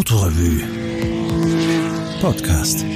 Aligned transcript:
Autorevue 0.00 0.62
Podcast. 2.22 2.86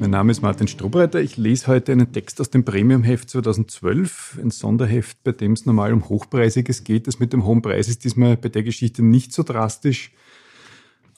Mein 0.00 0.08
Name 0.08 0.32
ist 0.32 0.40
Martin 0.40 0.68
Strobreiter. 0.68 1.20
Ich 1.20 1.36
lese 1.36 1.66
heute 1.66 1.92
einen 1.92 2.12
Text 2.12 2.40
aus 2.40 2.48
dem 2.48 2.64
Premium-Heft 2.64 3.28
2012, 3.28 4.38
ein 4.42 4.50
Sonderheft, 4.50 5.22
bei 5.22 5.32
dem 5.32 5.52
es 5.52 5.66
normal 5.66 5.92
um 5.92 6.08
Hochpreisiges 6.08 6.82
geht. 6.82 7.08
Das 7.08 7.18
mit 7.18 7.34
dem 7.34 7.44
hohen 7.44 7.60
Preis 7.60 7.88
ist 7.88 8.04
diesmal 8.04 8.38
bei 8.38 8.48
der 8.48 8.62
Geschichte 8.62 9.04
nicht 9.04 9.34
so 9.34 9.42
drastisch, 9.42 10.12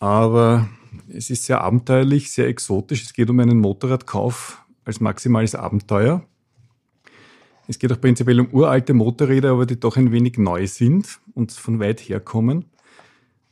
aber 0.01 0.69
es 1.09 1.31
ist 1.31 1.45
sehr 1.45 1.61
abenteuerlich, 1.61 2.33
sehr 2.33 2.49
exotisch. 2.49 3.05
Es 3.05 3.13
geht 3.13 3.31
um 3.31 3.39
einen 3.39 3.61
Motorradkauf 3.61 4.61
als 4.85 4.99
maximales 4.99 5.55
Abenteuer. 5.55 6.25
Es 7.69 7.79
geht 7.79 7.93
auch 7.93 8.01
prinzipiell 8.01 8.41
um 8.41 8.49
uralte 8.51 8.93
Motorräder, 8.93 9.53
aber 9.53 9.67
die 9.67 9.79
doch 9.79 9.97
ein 9.97 10.11
wenig 10.11 10.37
neu 10.37 10.67
sind 10.67 11.21
und 11.35 11.53
von 11.53 11.79
weit 11.79 12.01
herkommen. 12.01 12.65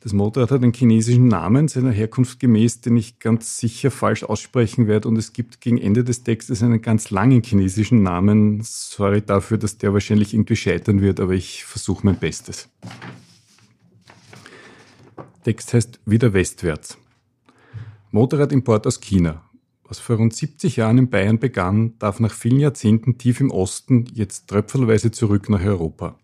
Das 0.07 0.13
Motorrad 0.13 0.51
hat 0.51 0.63
einen 0.63 0.71
chinesischen 0.71 1.27
Namen, 1.27 1.67
seiner 1.67 1.91
Herkunft 1.91 2.39
gemäß, 2.39 2.79
den 2.79 2.95
ich 2.95 3.19
ganz 3.19 3.57
sicher 3.57 3.91
falsch 3.91 4.23
aussprechen 4.23 4.87
werde. 4.87 5.09
Und 5.09 5.17
es 5.17 5.33
gibt 5.33 5.59
gegen 5.59 5.77
Ende 5.77 6.05
des 6.05 6.23
Textes 6.23 6.63
einen 6.63 6.81
ganz 6.81 7.09
langen 7.09 7.43
chinesischen 7.43 8.03
Namen. 8.03 8.61
Sorry 8.63 9.21
dafür, 9.21 9.57
dass 9.57 9.79
der 9.79 9.91
wahrscheinlich 9.91 10.33
irgendwie 10.33 10.55
scheitern 10.55 11.01
wird, 11.01 11.19
aber 11.19 11.33
ich 11.33 11.65
versuche 11.65 12.05
mein 12.05 12.17
Bestes. 12.17 12.69
Text 15.43 15.73
heißt 15.73 15.99
Wieder 16.05 16.31
westwärts. 16.31 16.97
Motorradimport 18.11 18.87
aus 18.87 19.01
China. 19.01 19.43
Was 19.83 19.99
vor 19.99 20.15
rund 20.15 20.33
70 20.33 20.77
Jahren 20.77 20.99
in 20.99 21.09
Bayern 21.09 21.39
begann, 21.39 21.95
darf 21.99 22.21
nach 22.21 22.33
vielen 22.33 22.61
Jahrzehnten 22.61 23.17
tief 23.17 23.41
im 23.41 23.51
Osten 23.51 24.05
jetzt 24.13 24.47
tröpfelweise 24.47 25.11
zurück 25.11 25.49
nach 25.49 25.65
Europa. 25.65 26.17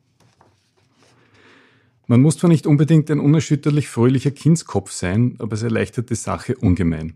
Man 2.13 2.21
muss 2.21 2.37
zwar 2.37 2.51
nicht 2.51 2.67
unbedingt 2.67 3.09
ein 3.09 3.19
unerschütterlich 3.19 3.87
fröhlicher 3.87 4.29
Kindskopf 4.29 4.91
sein, 4.91 5.35
aber 5.39 5.53
es 5.53 5.63
erleichtert 5.63 6.11
die 6.11 6.15
Sache 6.15 6.55
ungemein. 6.55 7.15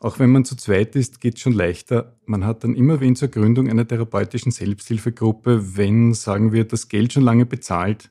Auch 0.00 0.18
wenn 0.18 0.32
man 0.32 0.44
zu 0.44 0.56
zweit 0.56 0.96
ist, 0.96 1.20
geht 1.20 1.36
es 1.36 1.42
schon 1.42 1.52
leichter. 1.52 2.16
Man 2.26 2.44
hat 2.44 2.64
dann 2.64 2.74
immer 2.74 3.00
wen 3.00 3.14
zur 3.14 3.28
Gründung 3.28 3.70
einer 3.70 3.86
therapeutischen 3.86 4.50
Selbsthilfegruppe, 4.50 5.76
wenn, 5.76 6.12
sagen 6.12 6.52
wir, 6.52 6.64
das 6.64 6.88
Geld 6.88 7.12
schon 7.12 7.22
lange 7.22 7.46
bezahlt, 7.46 8.10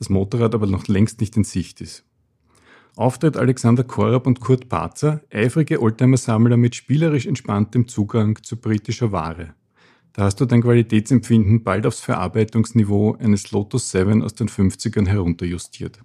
das 0.00 0.08
Motorrad 0.08 0.56
aber 0.56 0.66
noch 0.66 0.88
längst 0.88 1.20
nicht 1.20 1.36
in 1.36 1.44
Sicht 1.44 1.80
ist. 1.80 2.04
Auftritt 2.96 3.36
Alexander 3.36 3.84
Korab 3.84 4.26
und 4.26 4.40
Kurt 4.40 4.68
Parzer, 4.68 5.20
eifrige 5.32 5.80
Oldtimer-Sammler 5.80 6.56
mit 6.56 6.74
spielerisch 6.74 7.26
entspanntem 7.26 7.86
Zugang 7.86 8.42
zu 8.42 8.56
britischer 8.56 9.12
Ware. 9.12 9.54
Da 10.12 10.24
hast 10.24 10.40
du 10.40 10.46
dein 10.46 10.62
Qualitätsempfinden 10.62 11.62
bald 11.62 11.86
aufs 11.86 12.00
Verarbeitungsniveau 12.00 13.16
eines 13.16 13.52
Lotus 13.52 13.90
7 13.90 14.22
aus 14.22 14.34
den 14.34 14.48
50ern 14.48 15.06
herunterjustiert. 15.06 16.00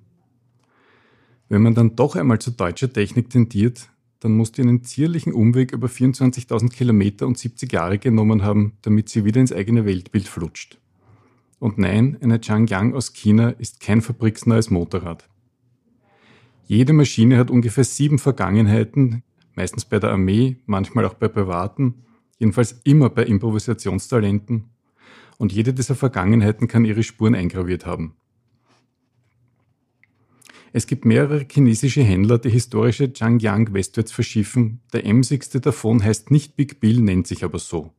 Wenn 1.50 1.62
man 1.62 1.76
dann 1.76 1.96
doch 1.96 2.16
einmal 2.16 2.40
zu 2.40 2.52
deutscher 2.52 2.92
Technik 2.92 3.30
tendiert, 3.30 3.90
dann 4.20 4.38
musst 4.38 4.58
du 4.58 4.62
einen 4.62 4.84
zierlichen 4.84 5.34
Umweg 5.34 5.74
über 5.74 5.88
24.000 5.88 6.70
Kilometer 6.70 7.28
und 7.28 7.38
70 7.38 7.72
Jahre 7.72 8.00
genommen 8.00 8.44
haben, 8.44 8.74
damit 8.82 9.10
sie 9.10 9.26
wieder 9.26 9.42
ins 9.42 9.52
eigene 9.52 9.86
Weltbild 9.86 10.28
flutscht. 10.28 10.80
Und 11.60 11.78
nein, 11.78 12.18
eine 12.22 12.40
Changyang 12.40 12.94
aus 12.94 13.14
China 13.14 13.50
ist 13.50 13.80
kein 13.80 14.02
fabriksneues 14.02 14.70
Motorrad. 14.70 15.28
Jede 16.66 16.94
Maschine 16.94 17.38
hat 17.38 17.52
ungefähr 17.52 17.84
sieben 17.84 18.18
Vergangenheiten, 18.20 19.24
meistens 19.56 19.86
bei 19.86 20.00
der 20.00 20.12
Armee, 20.12 20.58
manchmal 20.66 21.06
auch 21.06 21.14
bei 21.14 21.28
Privaten, 21.28 22.04
jedenfalls 22.38 22.82
immer 22.84 23.10
bei 23.10 23.24
Improvisationstalenten. 23.24 24.70
Und 25.38 25.52
jede 25.52 25.74
dieser 25.74 25.96
Vergangenheiten 25.96 26.68
kann 26.68 26.86
ihre 26.86 27.04
Spuren 27.04 27.36
eingraviert 27.36 27.86
haben. 27.86 28.16
Es 30.76 30.88
gibt 30.88 31.06
mehrere 31.06 31.46
chinesische 31.50 32.02
Händler, 32.02 32.40
die 32.40 32.50
historische 32.50 33.14
Changyang 33.14 33.74
westwärts 33.74 34.12
verschiffen. 34.12 34.80
Der 34.92 35.06
emsigste 35.06 35.62
davon 35.62 36.04
heißt 36.04 36.32
nicht 36.32 36.56
Big 36.56 36.80
Bill, 36.80 37.00
nennt 37.00 37.28
sich 37.28 37.44
aber 37.44 37.60
so. 37.60 37.92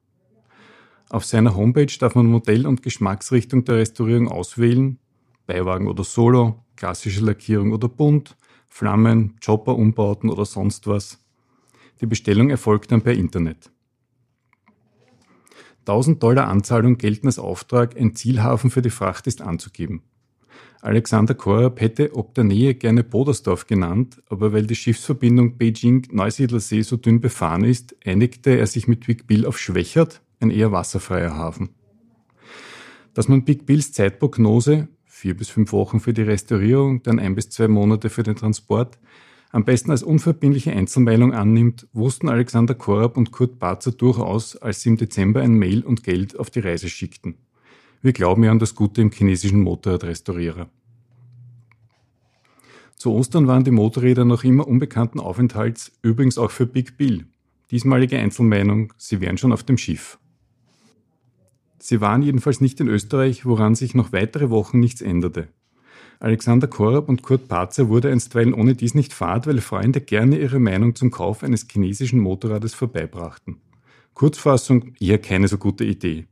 Auf 1.09 1.25
seiner 1.25 1.55
Homepage 1.55 1.87
darf 2.01 2.17
man 2.17 2.27
Modell 2.27 2.67
und 2.67 2.83
Geschmacksrichtung 2.83 3.65
der 3.65 3.77
Restaurierung 3.77 4.27
auswählen, 4.27 4.99
Beiwagen 5.47 5.87
oder 5.87 6.03
Solo, 6.03 6.65
klassische 6.75 7.25
Lackierung 7.25 7.73
oder 7.73 7.89
bunt, 7.89 8.37
Flammen, 8.69 9.37
Chopper-Umbauten 9.45 10.29
oder 10.29 10.45
sonst 10.45 10.89
was. 10.89 11.23
Die 12.01 12.07
Bestellung 12.07 12.51
erfolgt 12.51 12.91
dann 12.91 13.03
per 13.03 13.13
Internet. 13.13 13.71
1000 15.87 16.23
Dollar 16.23 16.49
Anzahlung 16.49 16.99
gelten 16.99 17.27
als 17.27 17.39
Auftrag, 17.39 17.97
ein 17.97 18.15
Zielhafen 18.15 18.71
für 18.71 18.83
die 18.83 18.91
Fracht 18.91 19.27
ist 19.27 19.43
anzugeben. 19.43 20.03
Alexander 20.81 21.35
Korab 21.35 21.81
hätte 21.81 22.15
ob 22.15 22.35
der 22.35 22.45
Nähe 22.45 22.75
gerne 22.75 23.05
Bodersdorf 23.05 23.67
genannt, 23.67 24.23
aber 24.29 24.53
weil 24.53 24.67
die 24.67 24.75
Schiffsverbindung 24.75 25.57
Beijing-Neusiedlersee 25.57 26.83
so 26.83 26.97
dünn 26.99 27.21
befahren 27.21 27.65
ist, 27.65 27.97
einigte 28.05 28.51
er 28.51 28.67
sich 28.67 28.87
mit 28.87 29.07
Big 29.07 29.27
Bill 29.27 29.47
auf 29.47 29.59
Schwächert, 29.59 30.21
ein 30.41 30.51
eher 30.51 30.73
wasserfreier 30.73 31.37
Hafen. 31.37 31.71
Dass 33.15 33.29
man 33.29 33.45
Big 33.45 33.65
Bills 33.65 33.93
Zeitprognose 33.93 34.89
vier 35.07 35.35
bis 35.35 35.49
fünf 35.49 35.73
Wochen 35.73 36.01
für 36.01 36.13
die 36.13 36.23
Restaurierung, 36.23 37.03
dann 37.03 37.19
ein 37.19 37.35
bis 37.35 37.49
zwei 37.49 37.69
Monate 37.69 38.11
für 38.11 38.23
den 38.23 38.37
Transport, 38.37 38.99
am 39.55 39.65
besten 39.65 39.93
als 39.93 40.03
unverbindliche 40.03 40.73
Einzelmeinung 40.73 41.33
annimmt, 41.33 41.87
wussten 41.93 42.29
Alexander 42.29 42.75
Korab 42.75 43.17
und 43.17 43.31
Kurt 43.31 43.61
Barzer 43.61 43.93
durchaus, 43.93 44.57
als 44.57 44.81
sie 44.81 44.89
im 44.89 44.97
Dezember 44.97 45.43
ein 45.43 45.55
Mail 45.55 45.85
und 45.85 46.03
Geld 46.03 46.37
auf 46.37 46.51
die 46.51 46.59
Reise 46.59 46.89
schickten. 46.89 47.37
Wir 48.03 48.13
glauben 48.13 48.43
ja 48.43 48.51
an 48.51 48.59
das 48.59 48.75
Gute 48.75 49.01
im 49.01 49.13
chinesischen 49.13 49.61
Motorradrestaurierer. 49.61 50.69
Zu 52.97 53.13
Ostern 53.13 53.47
waren 53.47 53.63
die 53.63 53.71
Motorräder 53.71 54.25
noch 54.25 54.43
immer 54.43 54.67
unbekannten 54.67 55.21
Aufenthalts, 55.21 55.93
übrigens 56.03 56.37
auch 56.37 56.51
für 56.51 56.67
Big 56.67 56.97
Bill. 56.97 57.25
Diesmalige 57.71 58.19
Einzelmeinung, 58.19 58.93
sie 58.97 59.21
wären 59.21 59.39
schon 59.39 59.53
auf 59.53 59.63
dem 59.63 59.79
Schiff. 59.79 60.19
Sie 61.79 62.01
waren 62.01 62.23
jedenfalls 62.23 62.61
nicht 62.61 62.81
in 62.81 62.89
Österreich, 62.89 63.47
woran 63.47 63.77
sich 63.77 63.95
noch 63.95 64.11
weitere 64.11 64.51
Wochen 64.51 64.81
nichts 64.81 65.01
änderte. 65.01 65.47
Alexander 66.21 66.67
Korab 66.67 67.09
und 67.09 67.23
Kurt 67.23 67.49
Parzer 67.49 67.89
wurde 67.89 68.11
einstweilen 68.11 68.55
ohne 68.55 68.75
dies 68.75 68.95
nicht 68.95 69.13
fad, 69.13 69.47
weil 69.47 69.61
Freunde 69.61 70.01
gerne 70.01 70.39
ihre 70.39 70.59
Meinung 70.59 70.95
zum 70.95 71.11
Kauf 71.11 71.43
eines 71.43 71.67
chinesischen 71.71 72.21
Motorrades 72.21 72.75
vorbeibrachten. 72.75 73.57
Kurzfassung, 74.15 74.95
eher 75.01 75.19
keine 75.19 75.49
so 75.49 75.59
gute 75.59 75.85
Idee. 75.85 76.27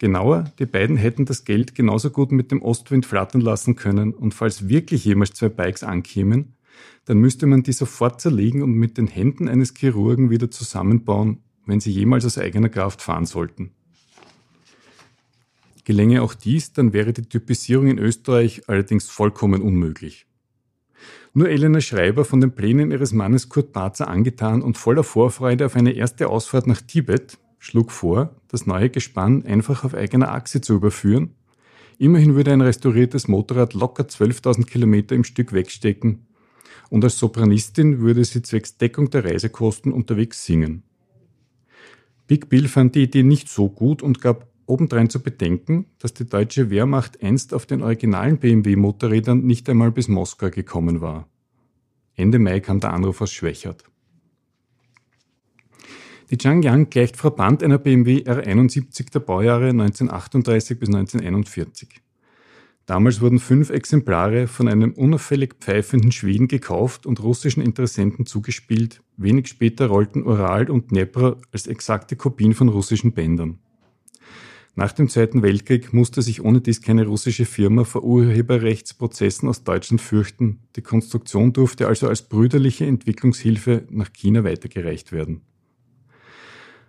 Genauer, 0.00 0.52
die 0.58 0.66
beiden 0.66 0.96
hätten 0.96 1.24
das 1.24 1.44
Geld 1.44 1.74
genauso 1.74 2.10
gut 2.10 2.32
mit 2.32 2.50
dem 2.50 2.62
Ostwind 2.62 3.06
flattern 3.06 3.40
lassen 3.40 3.76
können 3.76 4.12
und 4.12 4.34
falls 4.34 4.68
wirklich 4.68 5.04
jemals 5.04 5.34
zwei 5.34 5.48
Bikes 5.48 5.84
ankämen, 5.84 6.54
dann 7.04 7.18
müsste 7.18 7.46
man 7.46 7.62
die 7.62 7.72
sofort 7.72 8.20
zerlegen 8.20 8.62
und 8.62 8.72
mit 8.72 8.98
den 8.98 9.06
Händen 9.06 9.48
eines 9.48 9.74
Chirurgen 9.76 10.30
wieder 10.30 10.50
zusammenbauen, 10.50 11.38
wenn 11.66 11.80
sie 11.80 11.92
jemals 11.92 12.24
aus 12.24 12.38
eigener 12.38 12.68
Kraft 12.68 13.02
fahren 13.02 13.26
sollten. 13.26 13.70
Gelänge 15.84 16.22
auch 16.22 16.34
dies, 16.34 16.72
dann 16.72 16.92
wäre 16.92 17.12
die 17.12 17.28
Typisierung 17.28 17.86
in 17.86 17.98
Österreich 17.98 18.62
allerdings 18.68 19.08
vollkommen 19.08 19.62
unmöglich. 19.62 20.26
Nur 21.34 21.48
Elena 21.48 21.80
Schreiber, 21.80 22.24
von 22.24 22.40
den 22.40 22.54
Plänen 22.54 22.90
ihres 22.90 23.12
Mannes 23.12 23.48
Kurt 23.48 23.72
Barzer 23.72 24.08
angetan 24.08 24.62
und 24.62 24.78
voller 24.78 25.04
Vorfreude 25.04 25.66
auf 25.66 25.76
eine 25.76 25.92
erste 25.92 26.28
Ausfahrt 26.28 26.66
nach 26.66 26.80
Tibet, 26.80 27.38
schlug 27.58 27.90
vor, 27.90 28.36
das 28.48 28.66
neue 28.66 28.88
Gespann 28.88 29.44
einfach 29.44 29.84
auf 29.84 29.94
eigener 29.94 30.32
Achse 30.32 30.60
zu 30.60 30.74
überführen. 30.74 31.34
Immerhin 31.98 32.34
würde 32.34 32.52
ein 32.52 32.60
restauriertes 32.60 33.28
Motorrad 33.28 33.74
locker 33.74 34.04
12.000 34.04 34.66
Kilometer 34.66 35.14
im 35.14 35.24
Stück 35.24 35.52
wegstecken 35.52 36.26
und 36.90 37.04
als 37.04 37.18
Sopranistin 37.18 38.00
würde 38.00 38.24
sie 38.24 38.42
zwecks 38.42 38.76
Deckung 38.76 39.10
der 39.10 39.24
Reisekosten 39.24 39.92
unterwegs 39.92 40.44
singen. 40.44 40.82
Big 42.26 42.48
Bill 42.48 42.68
fand 42.68 42.94
die 42.94 43.02
Idee 43.02 43.22
nicht 43.22 43.48
so 43.48 43.68
gut 43.68 44.02
und 44.02 44.20
gab 44.20 44.46
obendrein 44.66 45.10
zu 45.10 45.22
bedenken, 45.22 45.86
dass 45.98 46.14
die 46.14 46.26
deutsche 46.26 46.70
Wehrmacht 46.70 47.22
einst 47.22 47.54
auf 47.54 47.66
den 47.66 47.82
originalen 47.82 48.38
BMW-Motorrädern 48.38 49.44
nicht 49.44 49.68
einmal 49.68 49.90
bis 49.90 50.08
Moskau 50.08 50.50
gekommen 50.50 51.00
war. 51.00 51.28
Ende 52.14 52.38
Mai 52.38 52.60
kam 52.60 52.80
der 52.80 52.92
Anruf 52.92 53.20
aus 53.20 53.32
Schwächert. 53.32 53.84
Die 56.30 56.38
Changyang 56.38 56.88
gleicht 56.88 57.16
Verband 57.16 57.62
einer 57.62 57.78
BMW 57.78 58.22
R71 58.22 59.10
der 59.12 59.20
Baujahre 59.20 59.68
1938 59.70 60.78
bis 60.78 60.88
1941. 60.88 62.00
Damals 62.86 63.20
wurden 63.20 63.38
fünf 63.38 63.70
Exemplare 63.70 64.46
von 64.46 64.68
einem 64.68 64.92
unauffällig 64.92 65.54
pfeifenden 65.60 66.12
Schweden 66.12 66.48
gekauft 66.48 67.06
und 67.06 67.22
russischen 67.22 67.62
Interessenten 67.62 68.26
zugespielt. 68.26 69.02
Wenig 69.16 69.48
später 69.48 69.86
rollten 69.86 70.22
Ural 70.22 70.70
und 70.70 70.90
Dnepr 70.90 71.38
als 71.50 71.66
exakte 71.66 72.16
Kopien 72.16 72.52
von 72.52 72.68
russischen 72.68 73.12
Bändern. 73.12 73.58
Nach 74.76 74.90
dem 74.90 75.08
Zweiten 75.08 75.42
Weltkrieg 75.42 75.92
musste 75.92 76.20
sich 76.20 76.42
ohne 76.42 76.60
dies 76.60 76.82
keine 76.82 77.06
russische 77.06 77.44
Firma 77.44 77.84
vor 77.84 78.02
Urheberrechtsprozessen 78.02 79.48
aus 79.48 79.62
Deutschland 79.62 80.00
fürchten. 80.00 80.58
Die 80.74 80.82
Konstruktion 80.82 81.52
durfte 81.52 81.86
also 81.86 82.08
als 82.08 82.22
brüderliche 82.22 82.84
Entwicklungshilfe 82.84 83.86
nach 83.90 84.12
China 84.12 84.42
weitergereicht 84.42 85.12
werden. 85.12 85.42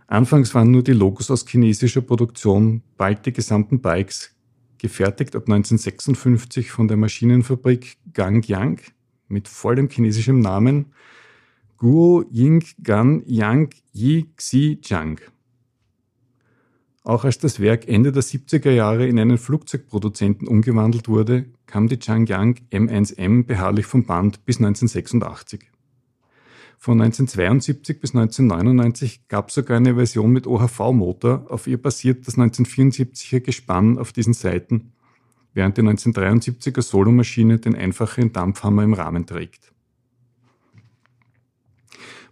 Anfangs 0.08 0.54
waren 0.56 0.72
nur 0.72 0.84
die 0.84 0.94
Logos 0.94 1.30
aus 1.30 1.48
chinesischer 1.48 2.02
Produktion, 2.02 2.82
bald 2.98 3.26
die 3.28 3.34
gesamten 3.34 3.82
Bikes, 3.82 4.36
gefertigt 4.80 5.36
ab 5.36 5.44
1956 5.44 6.72
von 6.72 6.88
der 6.88 6.98
Maschinenfabrik 6.98 7.98
Gangyang, 8.14 8.82
mit 9.28 9.48
vollem 9.48 9.90
chinesischem 9.90 10.40
Namen 10.40 10.94
Guo 11.78 12.24
Ying 12.32 12.64
Gan 12.82 13.24
Yang 13.26 13.76
Yi 13.94 14.28
Xi 14.38 14.80
Zhang. 14.82 15.20
Auch 17.06 17.24
als 17.24 17.38
das 17.38 17.60
Werk 17.60 17.88
Ende 17.88 18.12
der 18.12 18.24
70er 18.24 18.72
Jahre 18.72 19.08
in 19.08 19.20
einen 19.20 19.38
Flugzeugproduzenten 19.38 20.48
umgewandelt 20.48 21.08
wurde, 21.08 21.46
kam 21.68 21.88
die 21.88 22.00
Changyang 22.00 22.58
M1M 22.72 23.46
beharrlich 23.46 23.86
vom 23.86 24.06
Band 24.08 24.44
bis 24.44 24.58
1986. 24.58 25.70
Von 26.80 27.00
1972 27.00 28.00
bis 28.02 28.16
1999 28.16 29.28
gab 29.28 29.50
es 29.50 29.56
sogar 29.56 29.78
eine 29.78 29.94
Version 29.94 30.32
mit 30.32 30.48
OHV-Motor, 30.48 31.46
auf 31.50 31.68
ihr 31.68 31.80
basiert 31.80 32.28
das 32.28 32.40
1974er 32.40 33.40
Gespann 33.40 34.00
auf 34.00 34.12
diesen 34.12 34.34
Seiten, 34.34 34.94
während 35.54 35.78
die 35.78 35.84
1973er 35.84 36.82
Solomaschine 36.82 37.60
den 37.60 37.76
einfachen 37.76 38.34
Dampfhammer 38.34 38.84
im 38.84 38.94
Rahmen 38.94 39.28
trägt. 39.28 39.75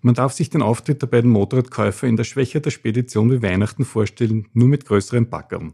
Man 0.06 0.16
darf 0.16 0.34
sich 0.34 0.50
den 0.50 0.62
Auftritt 0.62 1.02
der 1.02 1.08
beiden 1.08 1.32
Motorradkäufer 1.32 2.08
in 2.08 2.18
der 2.18 2.26
Schwäche 2.26 2.60
der 2.60 2.72
Spedition 2.72 3.32
wie 3.32 3.42
Weihnachten 3.42 3.86
vorstellen, 3.86 4.50
nur 4.52 4.68
mit 4.68 4.86
größeren 4.86 5.30
Backern. 5.30 5.74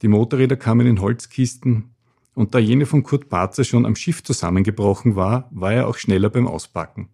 Die 0.00 0.08
Motorräder 0.08 0.56
kamen 0.56 0.86
in 0.86 1.02
Holzkisten 1.02 1.94
und 2.32 2.54
da 2.54 2.58
jene 2.58 2.86
von 2.86 3.02
Kurt 3.02 3.28
Parzer 3.28 3.62
schon 3.64 3.84
am 3.84 3.96
Schiff 3.96 4.24
zusammengebrochen 4.24 5.14
war, 5.14 5.50
war 5.52 5.74
er 5.74 5.88
auch 5.88 5.98
schneller 5.98 6.30
beim 6.30 6.48
Auspacken. 6.48 7.10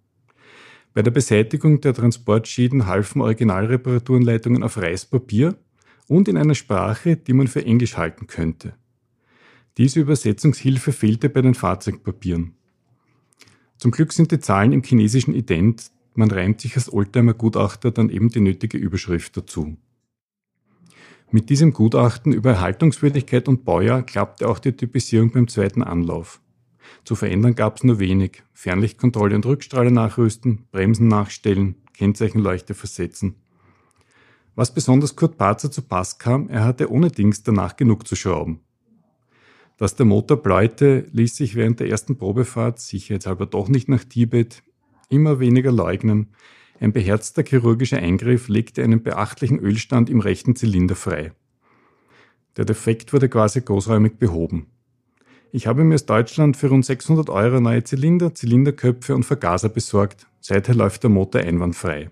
Bei 0.94 1.02
der 1.02 1.10
Beseitigung 1.10 1.80
der 1.80 1.94
Transportschieden 1.94 2.86
halfen 2.86 3.22
Originalreparaturenleitungen 3.22 4.62
auf 4.62 4.76
Reispapier 4.76 5.56
und 6.06 6.28
in 6.28 6.36
einer 6.36 6.54
Sprache, 6.54 7.16
die 7.16 7.32
man 7.32 7.48
für 7.48 7.64
Englisch 7.64 7.96
halten 7.96 8.28
könnte. 8.28 8.74
Diese 9.78 9.98
Übersetzungshilfe 9.98 10.92
fehlte 10.92 11.28
bei 11.28 11.42
den 11.42 11.54
Fahrzeugpapieren. 11.54 12.54
Zum 13.78 13.90
Glück 13.90 14.12
sind 14.12 14.30
die 14.30 14.38
Zahlen 14.38 14.72
im 14.72 14.84
Chinesischen 14.84 15.34
ident, 15.34 15.90
man 16.14 16.30
reimt 16.30 16.60
sich 16.60 16.76
als 16.76 16.92
Oldtimer-Gutachter 16.92 17.90
dann 17.90 18.10
eben 18.10 18.28
die 18.28 18.40
nötige 18.40 18.78
Überschrift 18.78 19.36
dazu. 19.36 19.76
Mit 21.30 21.48
diesem 21.48 21.72
Gutachten 21.72 22.32
über 22.32 22.50
Erhaltungswürdigkeit 22.50 23.46
und 23.46 23.64
Baujahr 23.64 24.02
klappte 24.02 24.48
auch 24.48 24.58
die 24.58 24.72
Typisierung 24.72 25.30
beim 25.30 25.46
zweiten 25.46 25.82
Anlauf. 25.82 26.40
Zu 27.04 27.14
verändern 27.14 27.54
gab 27.54 27.76
es 27.76 27.84
nur 27.84 28.00
wenig. 28.00 28.42
Fernlichtkontrolle 28.52 29.36
und 29.36 29.46
Rückstrahler 29.46 29.92
nachrüsten, 29.92 30.66
Bremsen 30.72 31.06
nachstellen, 31.06 31.76
Kennzeichenleuchte 31.94 32.74
versetzen. 32.74 33.36
Was 34.56 34.74
besonders 34.74 35.14
Kurt 35.14 35.38
Parzer 35.38 35.70
zu 35.70 35.82
Pass 35.82 36.18
kam, 36.18 36.48
er 36.48 36.64
hatte 36.64 36.90
ohne 36.90 37.10
Dings 37.10 37.42
danach 37.42 37.76
genug 37.76 38.08
zu 38.08 38.16
schrauben. 38.16 38.60
Dass 39.76 39.94
der 39.96 40.06
Motor 40.06 40.38
bläute, 40.38 41.06
ließ 41.12 41.36
sich 41.36 41.54
während 41.54 41.80
der 41.80 41.88
ersten 41.88 42.18
Probefahrt, 42.18 42.80
sicherheitshalber 42.80 43.46
doch 43.46 43.68
nicht 43.68 43.88
nach 43.88 44.04
Tibet, 44.04 44.62
immer 45.10 45.40
weniger 45.40 45.72
leugnen. 45.72 46.28
Ein 46.80 46.92
beherzter 46.92 47.42
chirurgischer 47.42 47.98
Eingriff 47.98 48.48
legte 48.48 48.82
einen 48.82 49.02
beachtlichen 49.02 49.58
Ölstand 49.58 50.08
im 50.08 50.20
rechten 50.20 50.56
Zylinder 50.56 50.96
frei. 50.96 51.32
Der 52.56 52.64
Defekt 52.64 53.12
wurde 53.12 53.28
quasi 53.28 53.60
großräumig 53.60 54.14
behoben. 54.14 54.66
Ich 55.52 55.66
habe 55.66 55.84
mir 55.84 55.96
aus 55.96 56.06
Deutschland 56.06 56.56
für 56.56 56.68
rund 56.68 56.86
600 56.86 57.28
Euro 57.28 57.60
neue 57.60 57.84
Zylinder, 57.84 58.34
Zylinderköpfe 58.34 59.14
und 59.14 59.24
Vergaser 59.24 59.68
besorgt. 59.68 60.26
Seither 60.40 60.74
läuft 60.74 61.02
der 61.02 61.10
Motor 61.10 61.42
einwandfrei. 61.42 62.10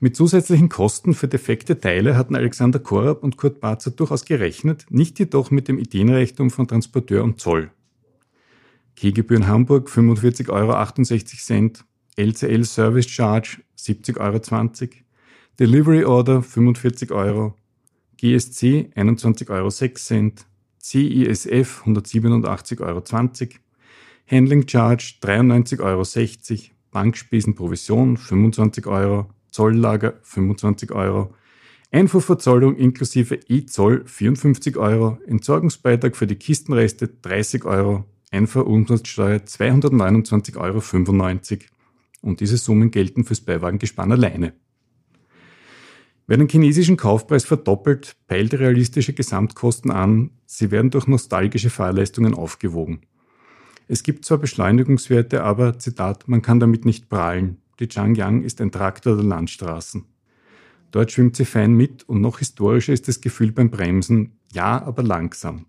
Mit 0.00 0.16
zusätzlichen 0.16 0.68
Kosten 0.68 1.12
für 1.12 1.28
defekte 1.28 1.78
Teile 1.78 2.16
hatten 2.16 2.36
Alexander 2.36 2.78
Korab 2.78 3.22
und 3.22 3.36
Kurt 3.36 3.60
Barzer 3.60 3.90
durchaus 3.90 4.24
gerechnet, 4.24 4.86
nicht 4.90 5.18
jedoch 5.18 5.50
mit 5.50 5.68
dem 5.68 5.78
Ideenreichtum 5.78 6.50
von 6.50 6.68
Transporteur 6.68 7.24
und 7.24 7.40
Zoll. 7.40 7.70
Keygebühren 8.98 9.46
Hamburg 9.46 9.88
45,68 9.88 10.48
Euro, 10.50 11.84
LCL 12.16 12.64
Service 12.64 13.08
Charge 13.08 13.58
70,20 13.78 14.18
Euro, 14.18 14.90
Delivery 15.60 16.04
Order 16.04 16.42
45 16.42 17.12
Euro, 17.12 17.54
GSC 18.16 18.90
21,06 18.96 19.50
Euro, 19.50 19.70
CISF 20.80 21.84
187,20 21.86 22.80
Euro, 22.80 23.02
Handling 24.26 24.66
Charge 24.66 25.14
93,60 25.22 25.80
Euro, 25.80 26.02
Bankspesen 26.90 27.54
Provision 27.54 28.16
25 28.16 28.84
Euro, 28.88 29.30
Zolllager 29.52 30.14
25 30.22 30.90
Euro, 30.90 31.32
Einfuhrverzollung 31.92 32.74
inklusive 32.74 33.38
E-Zoll 33.46 34.02
54 34.06 34.76
Euro, 34.76 35.18
Entsorgungsbeitrag 35.28 36.16
für 36.16 36.26
die 36.26 36.34
Kistenreste 36.34 37.06
30 37.06 37.64
Euro, 37.64 38.04
Einfuhrumsatzsteuer 38.30 39.38
229,95 39.38 40.56
Euro 40.56 40.82
und 42.20 42.40
diese 42.40 42.56
Summen 42.56 42.90
gelten 42.90 43.24
fürs 43.24 43.40
Beiwagengespann 43.40 44.12
alleine. 44.12 44.52
Wer 46.26 46.36
den 46.36 46.48
chinesischen 46.48 46.98
Kaufpreis 46.98 47.46
verdoppelt, 47.46 48.16
peilt 48.26 48.52
realistische 48.52 49.14
Gesamtkosten 49.14 49.90
an, 49.90 50.30
sie 50.44 50.70
werden 50.70 50.90
durch 50.90 51.06
nostalgische 51.06 51.70
Fahrleistungen 51.70 52.34
aufgewogen. 52.34 53.00
Es 53.86 54.02
gibt 54.02 54.26
zwar 54.26 54.36
Beschleunigungswerte, 54.36 55.42
aber, 55.42 55.78
Zitat, 55.78 56.28
man 56.28 56.42
kann 56.42 56.60
damit 56.60 56.84
nicht 56.84 57.08
prahlen. 57.08 57.62
Die 57.80 57.88
Changyang 57.88 58.42
ist 58.42 58.60
ein 58.60 58.70
Traktor 58.70 59.16
der 59.16 59.24
Landstraßen. 59.24 60.04
Dort 60.90 61.12
schwimmt 61.12 61.36
sie 61.36 61.46
fein 61.46 61.72
mit 61.72 62.06
und 62.06 62.20
noch 62.20 62.40
historischer 62.40 62.92
ist 62.92 63.08
das 63.08 63.22
Gefühl 63.22 63.52
beim 63.52 63.70
Bremsen, 63.70 64.38
ja, 64.52 64.82
aber 64.82 65.02
langsam. 65.02 65.64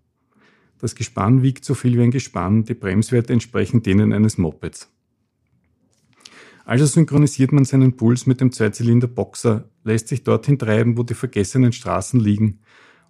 Das 0.80 0.94
Gespann 0.94 1.42
wiegt 1.42 1.64
so 1.64 1.74
viel 1.74 1.98
wie 1.98 2.02
ein 2.02 2.10
Gespann, 2.10 2.64
die 2.64 2.74
Bremswerte 2.74 3.32
entsprechen 3.32 3.82
denen 3.82 4.12
eines 4.12 4.38
Mopeds. 4.38 4.90
Also 6.64 6.86
synchronisiert 6.86 7.52
man 7.52 7.64
seinen 7.64 7.96
Puls 7.96 8.26
mit 8.26 8.40
dem 8.40 8.52
Zweizylinder-Boxer, 8.52 9.68
lässt 9.84 10.08
sich 10.08 10.24
dorthin 10.24 10.58
treiben, 10.58 10.96
wo 10.96 11.02
die 11.02 11.14
vergessenen 11.14 11.72
Straßen 11.72 12.20
liegen 12.20 12.60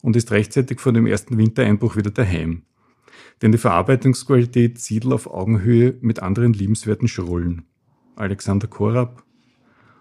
und 0.03 0.17
ist 0.17 0.31
rechtzeitig 0.31 0.81
vor 0.81 0.93
dem 0.93 1.07
ersten 1.07 1.37
Wintereinbruch 1.37 1.97
wieder 1.97 2.11
daheim. 2.11 2.63
Denn 3.43 3.53
die 3.53 3.59
Verarbeitungsqualität 3.59 4.79
siedelt 4.79 5.13
auf 5.13 5.27
Augenhöhe 5.27 5.97
mit 6.01 6.21
anderen 6.21 6.53
liebenswerten 6.53 7.09
Schrullen. 7.09 7.67
Alexander 8.17 8.67
Korab. 8.67 9.25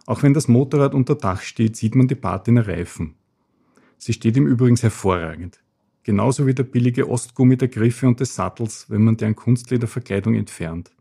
Auch 0.06 0.24
wenn 0.24 0.34
das 0.34 0.48
Motorrad 0.48 0.94
unter 0.94 1.16
Dach 1.16 1.42
steht, 1.42 1.76
sieht 1.76 1.96
man 1.96 2.08
die 2.08 2.16
Patina 2.16 2.62
Reifen. 2.62 3.16
Sie 3.98 4.14
steht 4.14 4.38
ihm 4.38 4.48
übrigens 4.48 4.84
hervorragend. 4.84 5.60
Genauso 6.04 6.48
wie 6.48 6.54
der 6.54 6.64
billige 6.64 7.10
Ostgummi 7.10 7.58
der 7.58 7.68
Griffe 7.68 8.08
und 8.08 8.20
des 8.20 8.36
Sattels, 8.36 8.90
wenn 8.90 9.04
man 9.04 9.18
deren 9.18 9.36
Kunstlederverkleidung 9.36 10.36
entfernt. 10.36 10.92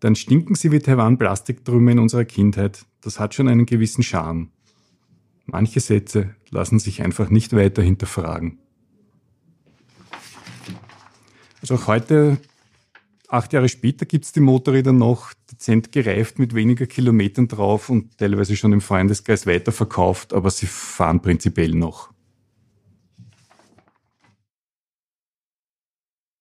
Dann 0.00 0.16
stinken 0.16 0.54
sie 0.54 0.72
wie 0.72 0.78
Taiwan-Plastiktrümmer 0.78 1.92
in 1.92 1.98
unserer 1.98 2.24
Kindheit. 2.24 2.86
Das 3.02 3.20
hat 3.20 3.34
schon 3.34 3.48
einen 3.48 3.66
gewissen 3.66 4.02
Charme. 4.02 4.48
Manche 5.46 5.80
Sätze 5.80 6.34
lassen 6.50 6.78
sich 6.78 7.02
einfach 7.02 7.28
nicht 7.28 7.54
weiter 7.54 7.82
hinterfragen. 7.82 8.58
Also 11.60 11.74
auch 11.74 11.86
heute, 11.86 12.38
acht 13.28 13.52
Jahre 13.52 13.68
später, 13.68 14.06
gibt 14.06 14.24
es 14.24 14.32
die 14.32 14.40
Motorräder 14.40 14.92
noch 14.92 15.34
dezent 15.50 15.92
gereift 15.92 16.38
mit 16.38 16.54
weniger 16.54 16.86
Kilometern 16.86 17.48
drauf 17.48 17.90
und 17.90 18.16
teilweise 18.16 18.56
schon 18.56 18.72
im 18.72 18.80
Freundeskreis 18.80 19.46
weiterverkauft, 19.46 20.32
aber 20.32 20.50
sie 20.50 20.66
fahren 20.66 21.20
prinzipiell 21.20 21.74
noch. 21.74 22.09